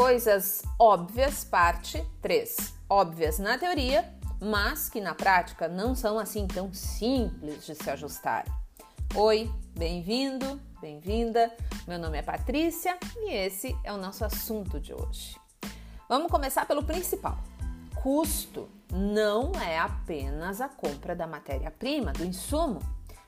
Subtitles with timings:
[0.00, 2.72] Coisas óbvias, parte 3.
[2.88, 8.46] Óbvias na teoria, mas que na prática não são assim tão simples de se ajustar.
[9.14, 11.54] Oi, bem-vindo, bem-vinda.
[11.86, 15.36] Meu nome é Patrícia e esse é o nosso assunto de hoje.
[16.08, 17.36] Vamos começar pelo principal.
[18.02, 22.80] Custo não é apenas a compra da matéria-prima, do insumo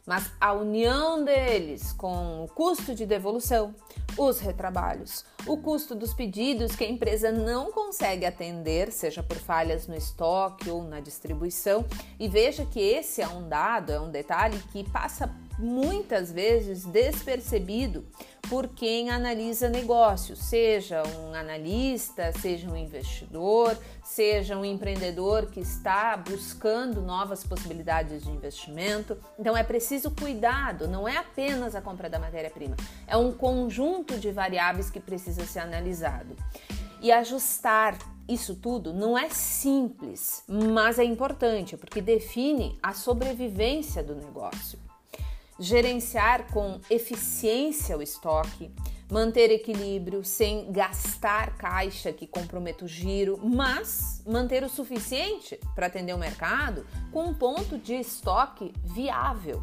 [0.07, 3.75] mas a união deles com o custo de devolução,
[4.16, 9.87] os retrabalhos, o custo dos pedidos que a empresa não consegue atender, seja por falhas
[9.87, 11.84] no estoque ou na distribuição,
[12.19, 18.05] e veja que esse é um dado, é um detalhe que passa muitas vezes despercebido
[18.48, 26.16] por quem analisa negócios, seja um analista, seja um investidor, seja um empreendedor que está
[26.16, 29.16] buscando novas possibilidades de investimento.
[29.38, 34.30] Então é preciso cuidado, não é apenas a compra da matéria-prima, é um conjunto de
[34.30, 36.36] variáveis que precisa ser analisado.
[37.00, 44.14] E ajustar isso tudo não é simples, mas é importante porque define a sobrevivência do
[44.14, 44.78] negócio
[45.62, 48.68] gerenciar com eficiência o estoque,
[49.08, 56.14] manter equilíbrio sem gastar caixa que comprometa o giro, mas manter o suficiente para atender
[56.14, 59.62] o mercado com um ponto de estoque viável.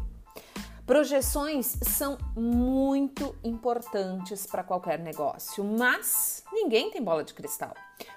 [0.86, 7.74] Projeções são muito importantes para qualquer negócio, mas ninguém tem bola de cristal.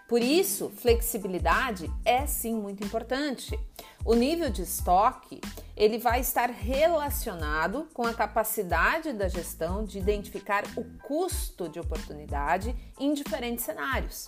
[0.08, 3.60] Por isso, flexibilidade é sim muito importante.
[4.06, 5.40] O nível de estoque
[5.78, 12.76] ele vai estar relacionado com a capacidade da gestão de identificar o custo de oportunidade
[13.00, 14.28] em diferentes cenários.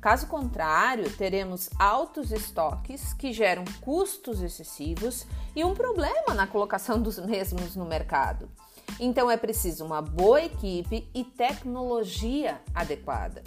[0.00, 7.16] Caso contrário, teremos altos estoques que geram custos excessivos e um problema na colocação dos
[7.20, 8.50] mesmos no mercado.
[8.98, 13.44] Então é preciso uma boa equipe e tecnologia adequada.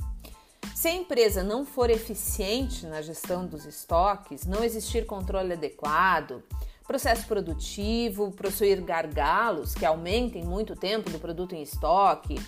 [0.86, 6.44] Se a empresa não for eficiente na gestão dos estoques, não existir controle adequado,
[6.86, 12.40] processo produtivo, possuir gargalos que aumentem muito o tempo do produto em estoque,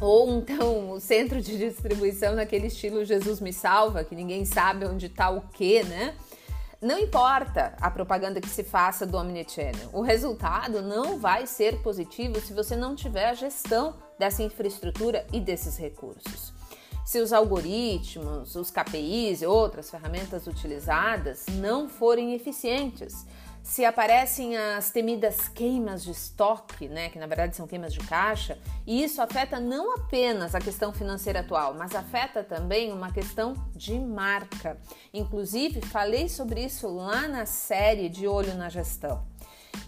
[0.00, 5.06] ou então o centro de distribuição naquele estilo Jesus me salva, que ninguém sabe onde
[5.06, 6.16] está o que, né?
[6.82, 12.40] Não importa a propaganda que se faça do Omnichannel, o resultado não vai ser positivo
[12.40, 16.57] se você não tiver a gestão dessa infraestrutura e desses recursos.
[17.08, 23.24] Se os algoritmos, os KPIs e outras ferramentas utilizadas não forem eficientes,
[23.62, 28.58] se aparecem as temidas queimas de estoque, né, que na verdade são queimas de caixa,
[28.86, 33.98] e isso afeta não apenas a questão financeira atual, mas afeta também uma questão de
[33.98, 34.76] marca.
[35.10, 39.24] Inclusive, falei sobre isso lá na série de Olho na Gestão.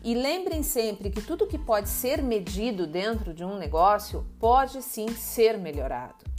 [0.02, 5.08] E lembrem sempre que tudo que pode ser medido dentro de um negócio pode sim
[5.08, 6.29] ser melhorado.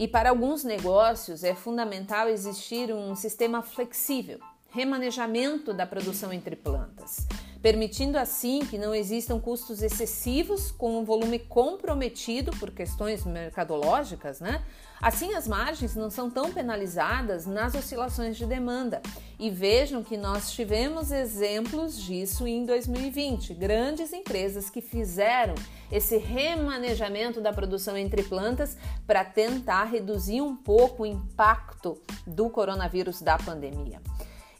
[0.00, 4.38] E para alguns negócios é fundamental existir um sistema flexível
[4.70, 7.26] remanejamento da produção entre plantas,
[7.62, 14.64] permitindo assim que não existam custos excessivos com um volume comprometido por questões mercadológicas, né?
[15.00, 19.00] Assim, as margens não são tão penalizadas nas oscilações de demanda.
[19.38, 23.54] E vejam que nós tivemos exemplos disso em 2020.
[23.54, 25.54] Grandes empresas que fizeram
[25.90, 33.22] esse remanejamento da produção entre plantas para tentar reduzir um pouco o impacto do coronavírus
[33.22, 34.02] da pandemia.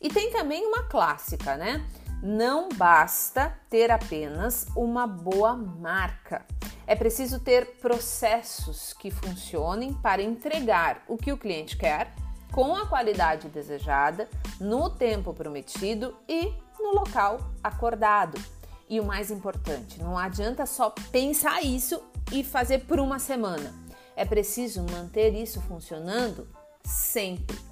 [0.00, 1.86] E tem também uma clássica, né?
[2.22, 6.44] Não basta ter apenas uma boa marca.
[6.86, 12.12] É preciso ter processos que funcionem para entregar o que o cliente quer,
[12.52, 14.28] com a qualidade desejada,
[14.60, 18.38] no tempo prometido e no local acordado.
[18.86, 23.72] E o mais importante, não adianta só pensar isso e fazer por uma semana.
[24.14, 26.46] É preciso manter isso funcionando
[26.84, 27.69] sempre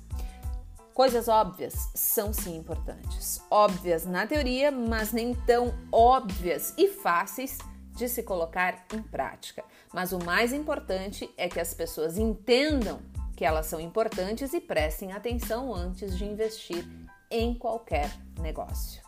[0.98, 3.41] Coisas óbvias são sim importantes.
[3.48, 7.56] Óbvias na teoria, mas nem tão óbvias e fáceis
[7.92, 9.62] de se colocar em prática.
[9.95, 12.98] Mas o mais importante é que as pessoas entendam
[13.36, 16.84] que elas são importantes e prestem atenção antes de investir
[17.30, 18.10] em qualquer
[18.41, 19.08] negócio.